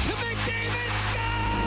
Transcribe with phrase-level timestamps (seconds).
[0.00, 0.92] To McDavid.
[1.12, 1.60] Score!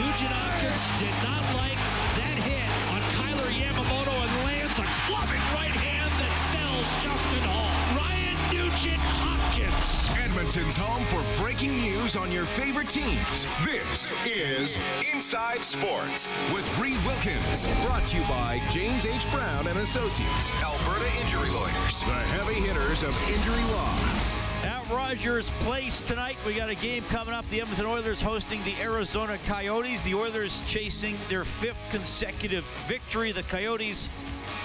[0.00, 1.76] Nugent Hopkins did not like
[2.16, 7.68] that hit on Kailer Yamamoto and lands a clubbing right hand that fells Justin Hall.
[7.92, 10.08] Ryan Nugent Hopkins.
[10.16, 13.46] Edmonton's home for breaking news on your favorite teams.
[13.62, 14.78] This is
[15.12, 17.66] Inside Sports with Reid Wilkins.
[17.84, 19.30] Brought to you by James H.
[19.30, 24.27] Brown and Associates, Alberta Injury Lawyers, the heavy hitters of injury law.
[24.90, 27.48] Rogers Place tonight, we got a game coming up.
[27.50, 30.02] The Edmonton Oilers hosting the Arizona Coyotes.
[30.02, 33.32] The Oilers chasing their fifth consecutive victory.
[33.32, 34.08] The Coyotes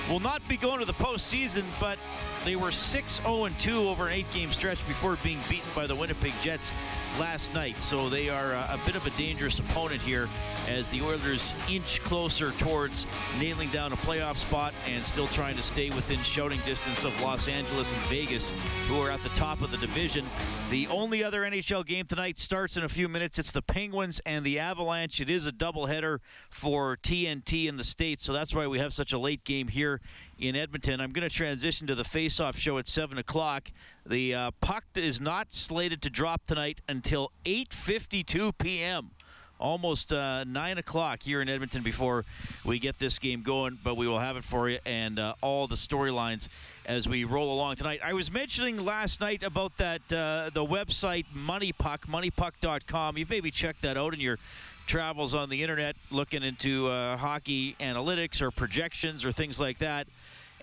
[0.10, 1.98] will not be going to the postseason, but
[2.46, 5.96] they were 6 0 2 over an eight game stretch before being beaten by the
[5.96, 6.72] Winnipeg Jets
[7.20, 7.82] last night.
[7.82, 10.28] So they are a, a bit of a dangerous opponent here
[10.68, 13.06] as the Oilers inch closer towards
[13.40, 17.48] nailing down a playoff spot and still trying to stay within shouting distance of Los
[17.48, 18.52] Angeles and Vegas,
[18.88, 20.26] who are at the top of the division.
[20.70, 23.38] The only other NHL game tonight starts in a few minutes.
[23.38, 25.20] It's the Penguins and the Avalanche.
[25.20, 26.20] It is a doubleheader
[26.50, 30.02] for TNT in the States, so that's why we have such a late game here
[30.44, 31.00] in Edmonton.
[31.00, 33.72] I'm going to transition to the face-off show at 7 o'clock.
[34.06, 39.12] The uh, puck is not slated to drop tonight until 8:52 p.m.
[39.58, 42.26] Almost uh, 9 o'clock here in Edmonton before
[42.66, 45.68] we get this game going, but we will have it for you and uh, all
[45.68, 46.50] the storylines
[46.86, 48.02] as we roll along tonight.
[48.04, 53.18] I was mentioning last night about that uh, the website Money Puck, moneypuck.com.
[53.18, 54.38] You've maybe checked that out in your
[54.88, 60.08] travels on the internet looking into uh, hockey analytics or projections or things like that.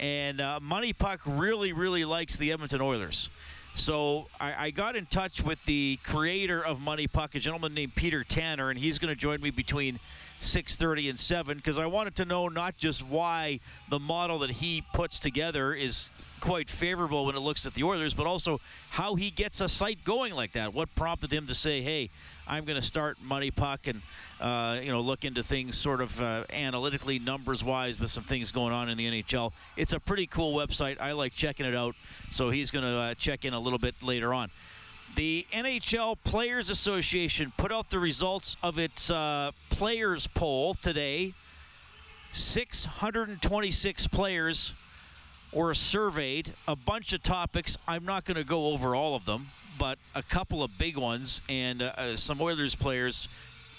[0.01, 3.29] And uh, Money Puck really, really likes the Edmonton Oilers.
[3.75, 7.95] So I, I, got in touch with the creator of Money Puck, a gentleman named
[7.95, 10.01] Peter Tanner, and he's going to join me between
[10.41, 14.83] 6:30 and 7 because I wanted to know not just why the model that he
[14.95, 19.31] puts together is quite favorable when it looks at the Oilers, but also how he
[19.31, 20.75] gets a site going like that.
[20.75, 22.11] What prompted him to say, "Hey,
[22.47, 24.03] I'm going to start Money Puck and
[24.41, 28.51] uh, you know look into things sort of uh, analytically, numbers wise, with some things
[28.53, 31.01] going on in the NHL." It's a pretty cool website.
[31.01, 31.95] I like checking it out.
[32.31, 34.51] So he's going to uh, check in a little bit later on.
[35.17, 41.35] The NHL Players Association put out the results of its uh, players poll today.
[42.33, 44.75] 626 players
[45.53, 47.77] were surveyed, a bunch of topics.
[47.89, 51.43] I'm not going to go over all of them, but a couple of big ones,
[51.49, 53.29] and uh, uh, some Oilers players,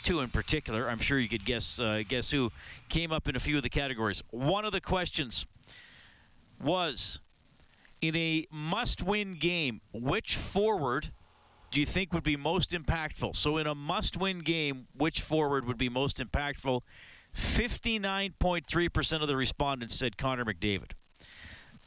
[0.04, 0.90] two in particular.
[0.90, 2.52] I'm sure you could guess uh, guess who
[2.90, 4.24] came up in a few of the categories.
[4.32, 5.46] One of the questions
[6.62, 7.20] was,
[8.02, 11.12] in a must-win game, which forward
[11.72, 13.36] do you think would be most impactful?
[13.36, 16.82] So, in a must-win game, which forward would be most impactful?
[17.34, 20.92] 59.3% of the respondents said Connor McDavid.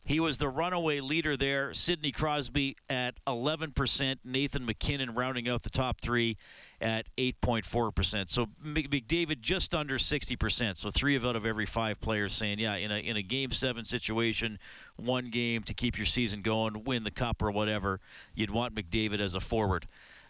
[0.07, 1.73] He was the runaway leader there.
[1.73, 4.19] Sidney Crosby at 11%.
[4.23, 6.37] Nathan MacKinnon rounding out the top three
[6.79, 8.29] at 8.4%.
[8.29, 10.77] So McDavid just under 60%.
[10.77, 13.51] So three of out of every five players saying, yeah, in a, in a game
[13.51, 14.59] seven situation,
[14.97, 18.01] one game to keep your season going, win the cup or whatever,
[18.35, 19.87] you'd want McDavid as a forward.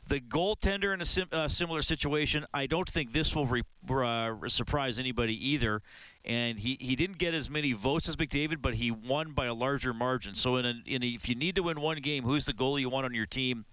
[0.06, 4.34] The goaltender in a sim, uh, similar situation, I don't think this will re, uh,
[4.48, 5.80] surprise anybody either.
[6.26, 9.54] And he, he didn't get as many votes as McDavid, but he won by a
[9.54, 10.34] larger margin.
[10.34, 12.80] So in, a, in a, if you need to win one game, who's the goalie
[12.80, 13.64] you want on your team?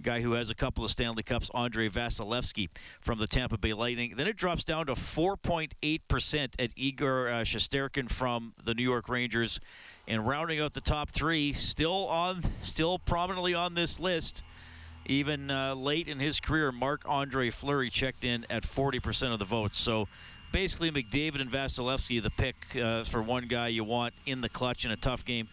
[0.00, 2.70] Guy who has a couple of Stanley Cups, Andrei Vasilevskiy
[3.00, 4.14] from the Tampa Bay Lightning.
[4.16, 9.60] Then it drops down to 4.8% at Igor uh, Shesterkin from the New York Rangers.
[10.08, 14.42] And rounding out the top three, still on, still prominently on this list
[15.06, 19.78] even uh, late in his career, Marc-Andre Fleury checked in at 40% of the votes.
[19.78, 20.08] So
[20.52, 24.84] basically, McDavid and Vasilevskiy, the pick uh, for one guy you want in the clutch
[24.84, 25.48] in a tough game.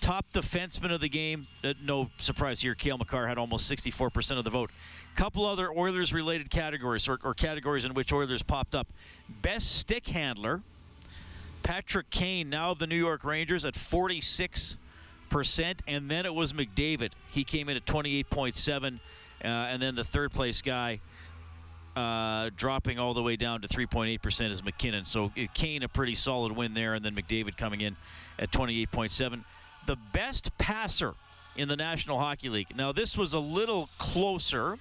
[0.00, 4.44] Top defenseman of the game, uh, no surprise here, Cale Makar had almost 64% of
[4.44, 4.70] the vote.
[5.14, 8.88] Couple other Oilers related categories, or, or categories in which Oilers popped up.
[9.28, 10.62] Best stick handler,
[11.62, 14.78] Patrick Kane, now of the New York Rangers, at 46
[15.30, 17.12] percent, and then it was McDavid.
[17.30, 18.98] He came in at 28.7, uh,
[19.46, 21.00] and then the third place guy
[21.96, 25.04] uh, dropping all the way down to 3.8 percent is MacKinnon.
[25.04, 27.96] So uh, Kane a pretty solid win there, and then McDavid coming in
[28.38, 29.44] at 28.7.
[29.86, 31.14] the best passer
[31.56, 32.68] in the National Hockey League.
[32.76, 34.78] Now, this was a little closer,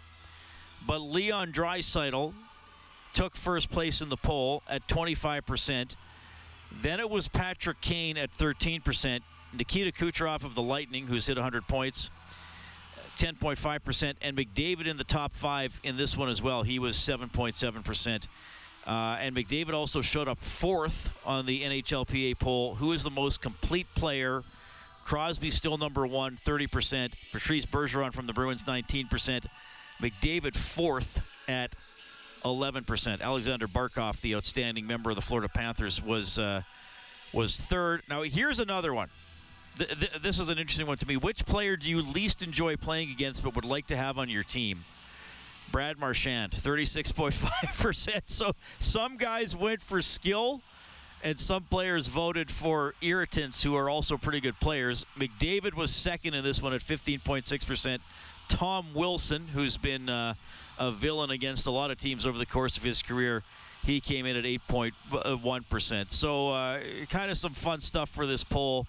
[0.85, 2.33] but Leon Draisaitl
[3.13, 5.95] took first place in the poll at 25%.
[6.81, 9.21] Then it was Patrick Kane at 13%.
[9.53, 12.09] Nikita Kucherov of the Lightning, who's hit 100 points,
[13.17, 14.13] 10.5%.
[14.21, 16.63] And McDavid in the top five in this one as well.
[16.63, 18.27] He was 7.7%.
[18.85, 22.75] Uh, and McDavid also showed up fourth on the NHLPA poll.
[22.75, 24.43] Who is the most complete player?
[25.03, 27.13] Crosby still number one, 30%.
[27.31, 29.45] Patrice Bergeron from the Bruins, 19%.
[30.01, 31.75] McDavid fourth at
[32.45, 33.21] 11%.
[33.21, 36.61] Aleksander Barkov, the outstanding member of the Florida Panthers, was uh,
[37.33, 38.01] was third.
[38.09, 39.09] Now here's another one.
[39.77, 41.17] Th- th- this is an interesting one to me.
[41.17, 44.43] Which player do you least enjoy playing against, but would like to have on your
[44.43, 44.85] team?
[45.71, 48.21] Brad Marchand, 36.5%.
[48.25, 50.61] So some guys went for skill,
[51.23, 55.05] and some players voted for irritants who are also pretty good players.
[55.17, 57.99] McDavid was second in this one at 15.6%.
[58.47, 60.33] Tom Wilson, who's been uh,
[60.79, 63.43] a villain against a lot of teams over the course of his career,
[63.83, 66.11] he came in at 8.1%.
[66.11, 66.79] So, uh,
[67.09, 68.87] kind of some fun stuff for this poll.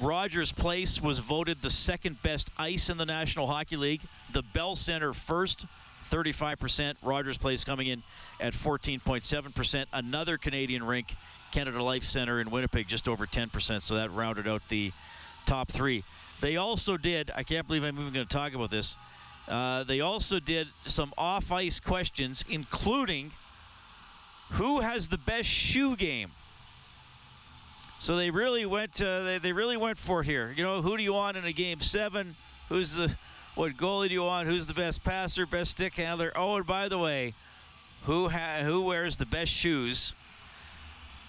[0.00, 4.02] Rogers Place was voted the second best ice in the National Hockey League.
[4.32, 5.66] The Bell Center first,
[6.10, 6.94] 35%.
[7.02, 8.02] Rogers Place coming in
[8.40, 9.86] at 14.7%.
[9.92, 11.14] Another Canadian rink,
[11.52, 13.82] Canada Life Center in Winnipeg, just over 10%.
[13.82, 14.92] So that rounded out the
[15.46, 16.02] top three.
[16.40, 18.96] They also did, I can't believe I'm even going to talk about this.
[19.46, 23.30] Uh, they also did some off ice questions, including
[24.52, 26.32] who has the best shoe game.
[28.04, 29.00] So they really went.
[29.00, 30.52] Uh, they, they really went for it here.
[30.54, 32.36] You know, who do you want in a game seven?
[32.68, 33.16] Who's the
[33.54, 34.46] what goalie do you want?
[34.46, 36.30] Who's the best passer, best stick handler?
[36.36, 37.32] Oh, and by the way,
[38.02, 40.14] who ha- who wears the best shoes?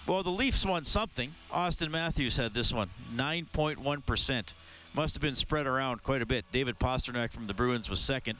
[0.06, 1.34] Well, the Leafs won something.
[1.50, 4.52] Auston Matthews had this one, 9.1 percent.
[4.92, 6.44] Must have been spread around quite a bit.
[6.52, 8.38] David Pastrnak from the Bruins was second.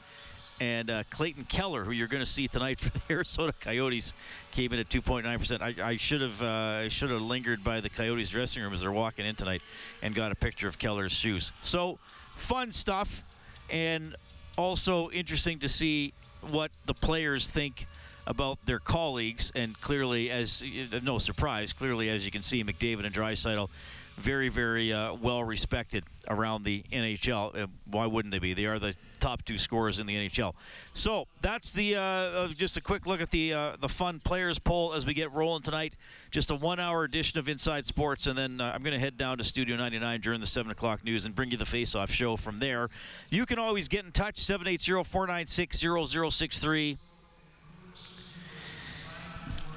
[0.60, 4.14] And uh, Clayton Keller, who you're going to see tonight for the Arizona Coyotes,
[4.52, 5.60] came in at 2.9%.
[5.60, 6.46] I, I should have uh,
[6.84, 9.62] I should have lingered by the Coyotes dressing room as they're walking in tonight
[10.02, 11.52] and got a picture of Keller's shoes.
[11.62, 11.98] So
[12.36, 13.24] fun stuff,
[13.68, 14.16] and
[14.56, 17.86] also interesting to see what the players think
[18.26, 19.52] about their colleagues.
[19.54, 20.64] And clearly, as
[21.02, 23.68] no surprise, clearly as you can see, McDavid and Draisaitl
[24.16, 27.64] very, very uh, well respected around the NHL.
[27.64, 28.54] Uh, why wouldn't they be?
[28.54, 30.54] They are the top two scorers in the NHL.
[30.94, 34.94] So that's the uh, just a quick look at the uh, the fun players poll
[34.94, 35.94] as we get rolling tonight.
[36.30, 39.38] Just a one-hour edition of Inside Sports, and then uh, I'm going to head down
[39.38, 42.58] to Studio 99 during the seven o'clock news and bring you the face-off show from
[42.58, 42.90] there.
[43.30, 46.98] You can always get in touch 780-496-0063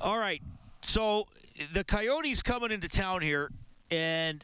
[0.01, 0.41] All right,
[0.81, 1.27] so
[1.73, 3.51] the Coyotes coming into town here,
[3.91, 4.43] and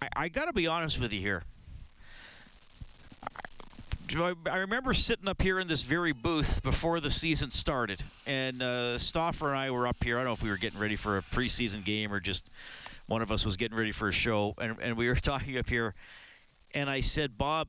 [0.00, 1.42] I, I got to be honest with you here.
[4.16, 8.96] I, remember sitting up here in this very booth before the season started, and uh,
[8.96, 10.16] Stauffer and I were up here.
[10.16, 12.48] I don't know if we were getting ready for a preseason game or just
[13.06, 15.68] one of us was getting ready for a show, and, and we were talking up
[15.68, 15.94] here,
[16.72, 17.68] and I said, Bob,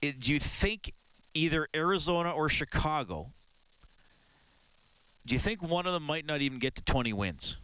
[0.00, 0.94] it, do you think
[1.34, 3.32] either Arizona or Chicago,
[5.26, 7.56] do you think one of them might not even get to 20 wins?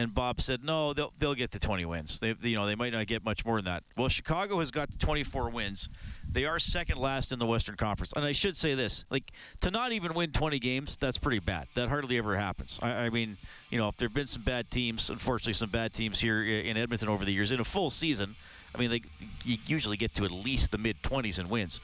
[0.00, 2.20] And Bob said, no, they'll, they'll get to 20 wins.
[2.20, 3.82] They, you know, they might not get much more than that.
[3.98, 5.90] Well, Chicago has got to 24 wins.
[6.26, 8.14] They are second last in the Western Conference.
[8.16, 9.30] And I should say this, like,
[9.60, 11.66] to not even win 20 games, that's pretty bad.
[11.74, 12.78] That hardly ever happens.
[12.80, 13.36] I, I mean,
[13.68, 16.78] you know, if there have been some bad teams, unfortunately, some bad teams here in
[16.78, 18.36] Edmonton over the years, in a full season,
[18.74, 19.02] I mean, they
[19.44, 21.78] you usually get to at least the mid 20s in wins.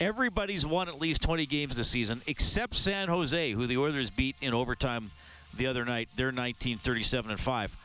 [0.00, 4.34] Everybody's won at least 20 games this season, except San Jose, who the Oilers beat
[4.40, 5.10] in overtime
[5.54, 6.08] the other night.
[6.16, 7.76] They're 19, 37, and 5.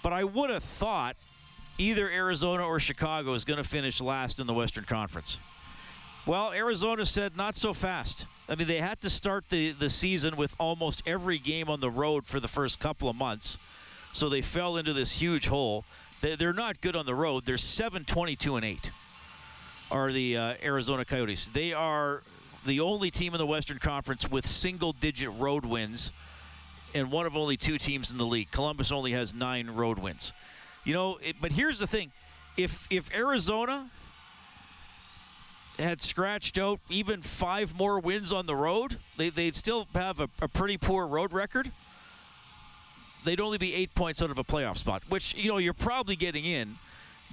[0.00, 1.16] But I would have thought
[1.76, 5.40] either Arizona or Chicago is going to finish last in the Western Conference.
[6.24, 8.26] Well, Arizona said not so fast.
[8.48, 11.90] I mean, they had to start the, the season with almost every game on the
[11.90, 13.58] road for the first couple of months.
[14.12, 15.84] So they fell into this huge hole.
[16.20, 17.44] They, they're not good on the road.
[17.44, 18.92] They're 7 22 and 8
[19.90, 21.48] are the uh, Arizona Coyotes.
[21.48, 22.22] They are
[22.64, 26.12] the only team in the Western Conference with single digit road wins
[26.94, 28.50] and one of only two teams in the league.
[28.50, 30.32] Columbus only has nine road wins.
[30.84, 32.12] You know, it, but here's the thing:
[32.56, 33.90] if if Arizona
[35.78, 40.30] had scratched out even five more wins on the road, they, they'd still have a,
[40.40, 41.70] a pretty poor road record.
[43.26, 46.16] They'd only be eight points out of a playoff spot, which you know you're probably
[46.16, 46.76] getting in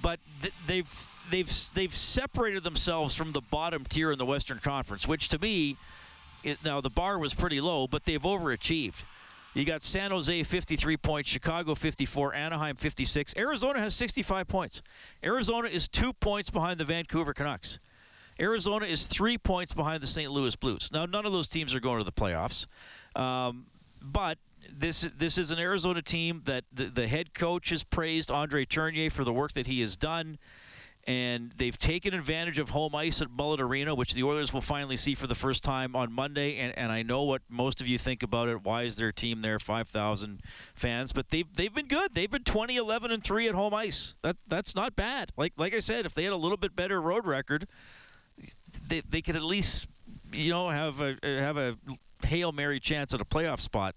[0.04, 5.08] but th- they've they've they've separated themselves from the bottom tier in the Western Conference,
[5.08, 5.78] which to me
[6.42, 9.02] is now the bar was pretty low, but they've overachieved.
[9.54, 13.34] You got San Jose 53 points, Chicago 54, Anaheim 56.
[13.38, 14.82] Arizona has 65 points.
[15.24, 17.78] Arizona is two points behind the Vancouver Canucks.
[18.38, 20.30] Arizona is three points behind the St.
[20.30, 20.90] Louis Blues.
[20.92, 22.66] Now, none of those teams are going to the playoffs,
[23.16, 23.66] um,
[24.02, 24.38] but
[24.76, 29.10] this this is an Arizona team that the, the head coach has praised Andre Tourigny
[29.10, 30.38] for the work that he has done
[31.06, 34.96] and they've taken advantage of home ice at Mullett Arena, which the Oilers will finally
[34.96, 36.56] see for the first time on Monday.
[36.56, 38.64] And, and I know what most of you think about it.
[38.64, 39.58] Why is their team there?
[39.58, 40.40] Five thousand
[40.74, 42.14] fans, but they've they've been good.
[42.14, 44.14] They've been 20, 11, and three at home ice.
[44.22, 45.32] That that's not bad.
[45.36, 47.66] Like like I said, if they had a little bit better road record,
[48.88, 49.86] they they could at least
[50.32, 51.76] you know have a have a
[52.24, 53.94] hail mary chance at a playoff spot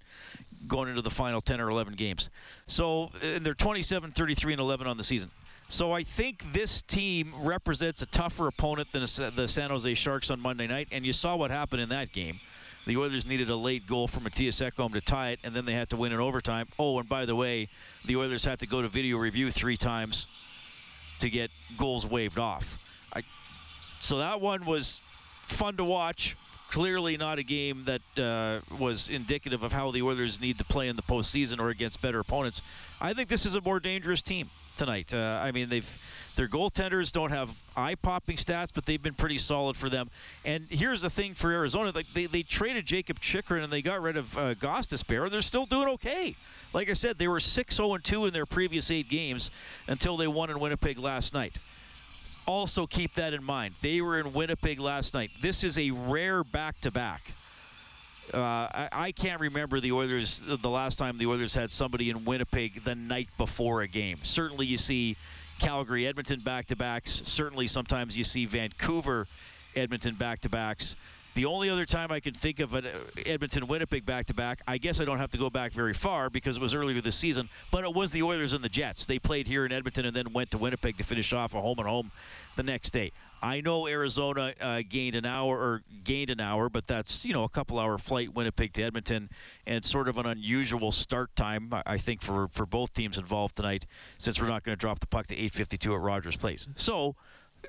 [0.67, 2.29] going into the final 10 or 11 games.
[2.67, 5.29] So and they're 27, 33, and 11 on the season.
[5.69, 9.01] So I think this team represents a tougher opponent than
[9.35, 12.39] the San Jose Sharks on Monday night, and you saw what happened in that game.
[12.85, 15.73] The Oilers needed a late goal from Mattias Ekholm to tie it, and then they
[15.73, 16.67] had to win in overtime.
[16.79, 17.67] Oh, and by the way,
[18.05, 20.25] the Oilers had to go to video review three times
[21.19, 22.77] to get goals waved off.
[23.11, 23.23] I,
[23.99, 25.03] so that one was
[25.47, 26.37] fun to watch.
[26.69, 30.89] Clearly, not a game that uh, was indicative of how the Oilers need to play
[30.89, 32.61] in the postseason or against better opponents.
[32.99, 35.13] I think this is a more dangerous team tonight.
[35.13, 35.97] Uh, I mean, they've
[36.35, 40.09] their goaltenders don't have eye-popping stats, but they've been pretty solid for them.
[40.45, 44.01] And here's the thing for Arizona: like they, they traded Jakob Chychrun and they got
[44.01, 45.29] rid of uh, Gostisbehere.
[45.29, 46.35] They're still doing okay.
[46.73, 49.51] Like I said, they were 6-0-2 in their previous eight games
[49.87, 51.59] until they won in Winnipeg last night.
[52.47, 53.75] Also, keep that in mind.
[53.81, 55.31] They were in Winnipeg last night.
[55.41, 57.33] This is a rare back-to-back.
[58.33, 62.25] Uh, I, I, can't remember the Oilers the last time the Oilers had somebody in
[62.25, 64.19] Winnipeg the night before a game.
[64.23, 65.15] Certainly, you see
[65.59, 67.21] Calgary, Edmonton back to backs.
[67.25, 69.27] Certainly, sometimes you see Vancouver,
[69.75, 70.95] Edmonton back to backs.
[71.37, 74.59] The only other time I can think of an uh, Edmonton Winnipeg back to back,
[74.67, 77.15] I guess I don't have to go back very far because it was earlier this
[77.15, 79.05] season, but it was the Oilers and the Jets.
[79.05, 81.77] They played here in Edmonton and then went to Winnipeg to finish off a home
[81.77, 82.11] and home
[82.55, 83.11] the next day.
[83.39, 87.43] I know Arizona uh, gained an hour or gained an hour, but that's you know
[87.43, 89.29] a couple hour flight Winnipeg to Edmonton,
[89.67, 93.85] and sort of an unusual start time I think for for both teams involved tonight,
[94.17, 96.67] since we're not going to drop the puck to 8:52 at Rogers Place.
[96.75, 97.15] So,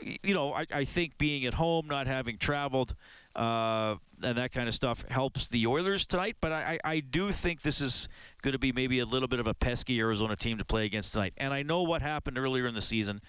[0.01, 2.95] you know, I, I think being at home, not having traveled,
[3.39, 6.37] uh, and that kind of stuff helps the Oilers tonight.
[6.41, 8.09] But I, I do think this is
[8.43, 11.13] going to be maybe a little bit of a pesky Arizona team to play against
[11.13, 11.35] tonight.
[11.37, 13.21] And I know what happened earlier in the season.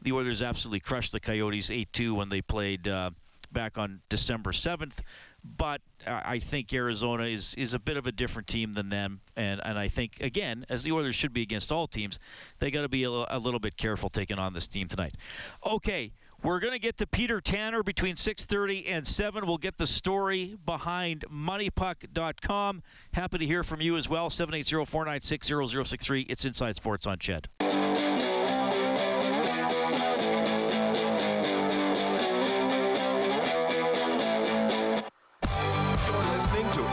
[0.00, 3.10] The Oilers absolutely crushed the Coyotes 8 2 when they played uh,
[3.52, 5.00] back on December 7th.
[5.44, 9.20] But I think Arizona is, is a bit of a different team than them.
[9.36, 12.18] And, and I think, again, as the Oilers should be against all teams,
[12.58, 15.14] they got to be a, a little bit careful taking on this team tonight.
[15.64, 16.12] Okay.
[16.42, 19.46] We're going to get to Peter Tanner between 6:30 and 7.
[19.46, 22.82] We'll get the story behind moneypuck.com.
[23.12, 24.30] Happy to hear from you as well.
[24.30, 26.26] 780-496-0063.
[26.28, 27.48] It's Inside Sports on CHED.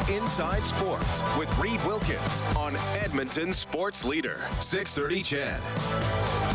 [0.08, 6.55] Inside Sports with Reid Wilkins on Edmonton Sports Leader 630 CHED.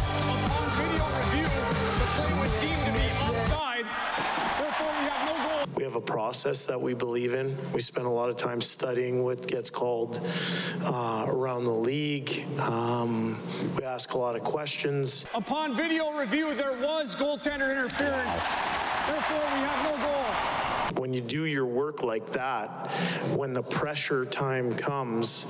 [6.01, 7.55] A process that we believe in.
[7.75, 10.19] We spend a lot of time studying what gets called
[10.83, 12.47] uh, around the league.
[12.59, 13.39] Um,
[13.77, 15.27] we ask a lot of questions.
[15.35, 18.49] Upon video review, there was goaltender interference.
[19.07, 21.01] Therefore, we have no goal.
[21.03, 22.91] When you do your work like that,
[23.37, 25.47] when the pressure time comes,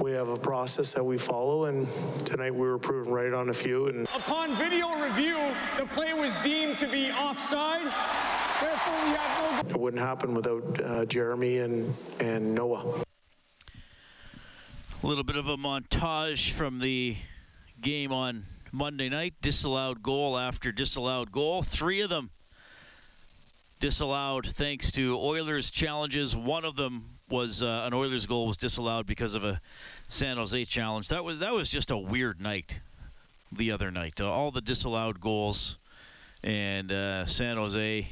[0.00, 1.66] we have a process that we follow.
[1.66, 1.86] And
[2.24, 3.88] tonight we were proven right on a few.
[3.88, 5.38] And Upon video review,
[5.78, 7.92] the play was deemed to be offside.
[8.62, 13.02] It wouldn't happen without uh, Jeremy and, and Noah.
[15.02, 17.16] A little bit of a montage from the
[17.80, 19.34] game on Monday night.
[19.40, 21.62] Disallowed goal after disallowed goal.
[21.62, 22.30] Three of them
[23.80, 26.36] disallowed thanks to Oilers challenges.
[26.36, 29.60] One of them was uh, an Oilers goal was disallowed because of a
[30.06, 31.08] San Jose challenge.
[31.08, 32.80] That was that was just a weird night.
[33.50, 35.78] The other night, uh, all the disallowed goals,
[36.44, 38.08] and uh, San Jose.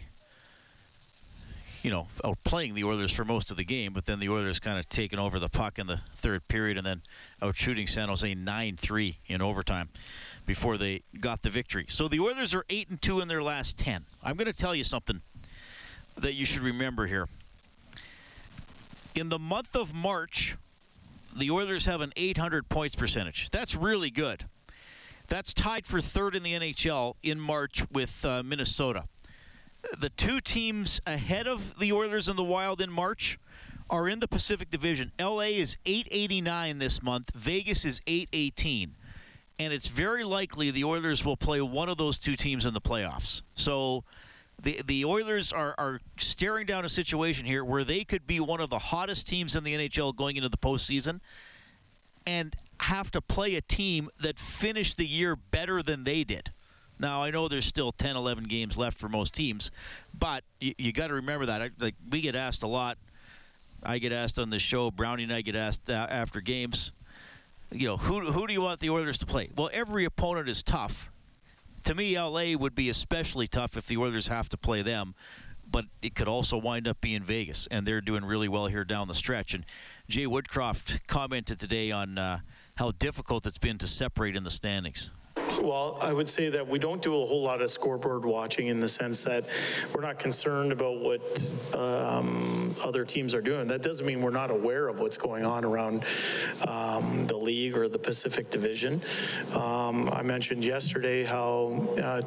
[1.83, 4.79] You know, outplaying the Oilers for most of the game, but then the Oilers kind
[4.79, 7.03] of taking over the puck in the third period, and then
[7.41, 9.89] out shooting San Jose nine three in overtime
[10.45, 11.87] before they got the victory.
[11.89, 14.05] So the Oilers are eight and two in their last ten.
[14.23, 15.23] I'm going to tell you something
[16.19, 17.29] that you should remember here.
[19.15, 20.57] In the month of March,
[21.37, 23.51] the Oilers have an 800 points percentage.
[23.51, 24.45] That's really good.
[25.29, 29.05] That's tied for third in the NHL in March with uh, Minnesota.
[29.99, 33.39] The two teams ahead of the Oilers and the Wild in March
[33.89, 35.13] are in the Pacific Division.
[35.19, 38.95] LA is 889 this month, Vegas is 818.
[39.59, 42.81] And it's very likely the Oilers will play one of those two teams in the
[42.81, 43.43] playoffs.
[43.55, 44.05] So
[44.63, 48.61] the the Oilers are, are staring down a situation here where they could be one
[48.61, 51.21] of the hottest teams in the NHL going into the postseason
[52.27, 56.53] and have to play a team that finished the year better than they did.
[57.01, 59.71] Now, I know there's still 10, 11 games left for most teams,
[60.17, 61.63] but you, you got to remember that.
[61.63, 62.99] I, like We get asked a lot.
[63.83, 64.91] I get asked on the show.
[64.91, 66.93] Brownie and I get asked uh, after games.
[67.73, 69.49] You know, who, who do you want the Oilers to play?
[69.57, 71.11] Well, every opponent is tough.
[71.85, 75.15] To me, LA would be especially tough if the Oilers have to play them,
[75.71, 79.09] but it could also wind up being Vegas, and they're doing really well here down
[79.09, 79.55] the stretch.
[79.55, 79.65] And
[80.07, 82.41] Jay Woodcroft commented today on uh,
[82.77, 85.11] how difficult it's been to separate in the standings.
[85.63, 88.81] Well, I would say that we don't do a whole lot of scoreboard watching in
[88.81, 89.45] the sense that
[89.95, 93.69] we're not concerned about what um, other teams are doing.
[93.69, 96.05] That doesn't mean we're not aware of what's going on around
[96.67, 99.01] um, the league or the Pacific Division.
[99.55, 102.23] Um, I mentioned yesterday how uh,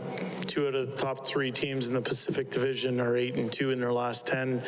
[0.45, 3.71] two out of the top three teams in the Pacific Division are eight and two
[3.71, 4.59] in their last ten.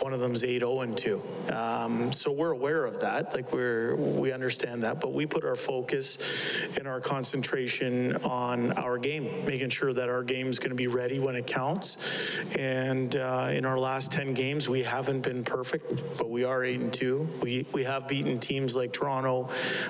[0.00, 1.22] One of them's eight zero and two.
[1.52, 3.34] Um, so we're aware of that.
[3.34, 8.98] Like we're we understand that, but we put our focus and our concentration on our
[8.98, 12.38] game, making sure that our game is going to be ready when it counts.
[12.56, 16.80] And uh, in our last 10 games, we haven't been perfect, but we are 8
[16.80, 17.28] and 2.
[17.42, 19.48] We, we have beaten teams like Toronto,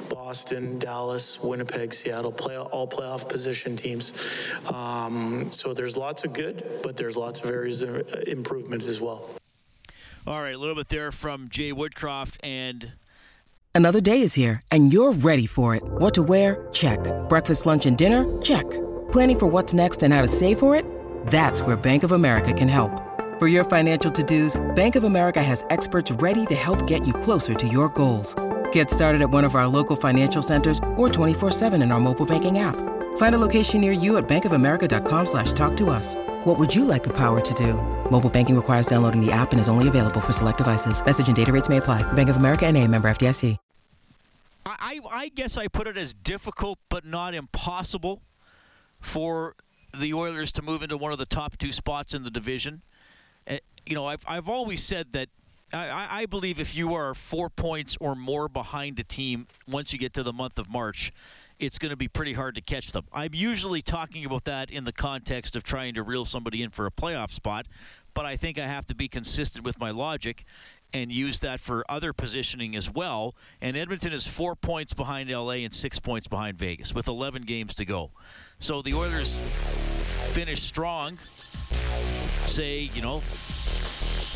[0.09, 4.53] Boston, Dallas, Winnipeg, Seattle, play, all playoff position teams.
[4.73, 9.29] Um, so there's lots of good, but there's lots of areas of improvement as well.
[10.27, 12.93] All right, a little bit there from Jay Woodcroft and
[13.75, 15.83] Another day is here, and you're ready for it.
[15.83, 16.69] What to wear?
[16.73, 16.99] Check.
[17.31, 18.23] Breakfast, lunch, and dinner?
[18.43, 18.69] Check.
[19.11, 20.85] Planning for what's next and how to save for it?
[21.29, 23.12] That's where Bank of America can help.
[23.43, 27.55] For your financial to-dos, Bank of America has experts ready to help get you closer
[27.55, 28.37] to your goals.
[28.71, 32.61] Get started at one of our local financial centers or 24-7 in our mobile banking
[32.61, 32.77] app.
[33.17, 36.15] Find a location near you at bankofamerica.com slash talk to us.
[36.45, 37.75] What would you like the power to do?
[38.13, 41.05] Mobile banking requires downloading the app and is only available for select devices.
[41.05, 42.01] Message and data rates may apply.
[42.13, 43.57] Bank of America and a member FDIC.
[44.67, 48.23] I, I guess I put it as difficult but not impossible
[49.01, 49.57] for
[49.93, 52.83] the Oilers to move into one of the top two spots in the division.
[53.87, 55.29] You know, I've, I've always said that
[55.73, 59.99] I, I believe if you are four points or more behind a team once you
[59.99, 61.13] get to the month of March,
[61.59, 63.05] it's going to be pretty hard to catch them.
[63.13, 66.87] I'm usually talking about that in the context of trying to reel somebody in for
[66.87, 67.67] a playoff spot,
[68.15, 70.45] but I think I have to be consistent with my logic
[70.93, 73.35] and use that for other positioning as well.
[73.61, 77.75] And Edmonton is four points behind LA and six points behind Vegas with 11 games
[77.75, 78.11] to go.
[78.59, 79.39] So the Oilers
[80.25, 81.17] finish strong.
[82.47, 83.23] Say, you know,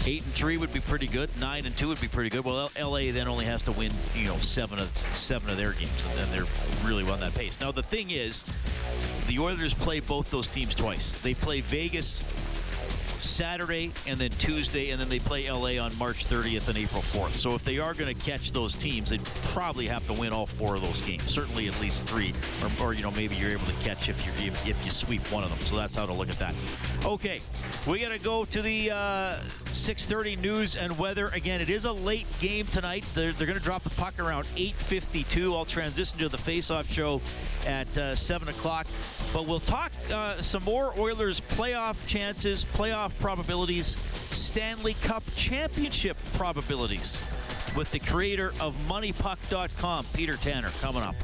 [0.06, 1.28] eight and three would be pretty good.
[1.40, 2.44] Nine and two would be pretty good.
[2.44, 6.06] Well, LA then only has to win, you know, seven of seven of their games,
[6.08, 7.60] and then they're really on that pace.
[7.60, 8.44] Now the thing is,
[9.26, 11.20] the Oilers play both those teams twice.
[11.20, 12.22] They play Vegas
[13.20, 17.32] Saturday and then Tuesday, and then they play LA on March 30th and April 4th.
[17.32, 20.46] So if they are going to catch those teams, they'd probably have to win all
[20.46, 21.24] four of those games.
[21.24, 24.50] Certainly at least three, or, or you know maybe you're able to catch if you
[24.50, 25.58] if you sweep one of them.
[25.60, 26.54] So that's how to look at that.
[27.04, 27.40] Okay,
[27.86, 31.28] we got to go to the uh, 6:30 news and weather.
[31.28, 33.04] Again, it is a late game tonight.
[33.14, 35.54] They're, they're going to drop the puck around 8:52.
[35.54, 37.20] I'll transition to the face-off show
[37.66, 38.86] at uh, 7 o'clock.
[39.36, 43.98] But we'll talk uh, some more Oilers playoff chances, playoff probabilities,
[44.30, 47.22] Stanley Cup championship probabilities
[47.76, 51.16] with the creator of MoneyPuck.com, Peter Tanner, coming up.